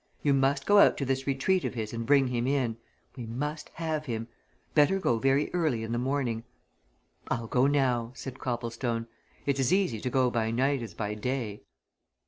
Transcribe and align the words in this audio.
You 0.23 0.33
must 0.33 0.65
go 0.65 0.79
out 0.79 0.97
to 0.97 1.05
this 1.05 1.27
retreat 1.27 1.63
of 1.63 1.75
his 1.75 1.93
and 1.93 2.07
bring 2.07 2.29
him 2.29 2.47
in 2.47 2.77
we 3.15 3.27
must 3.27 3.69
have 3.75 4.07
him. 4.07 4.29
Better 4.73 4.97
go 4.99 5.19
very 5.19 5.53
early 5.53 5.83
in 5.83 5.91
the 5.91 5.99
morning. 5.99 6.43
"I'll 7.27 7.45
go 7.45 7.67
now," 7.67 8.11
said 8.15 8.39
Copplestone. 8.39 9.05
"It's 9.45 9.59
as 9.59 9.71
easy 9.71 10.01
to 10.01 10.09
go 10.09 10.31
by 10.31 10.49
night 10.49 10.81
as 10.81 10.95
by 10.95 11.13
day." 11.13 11.61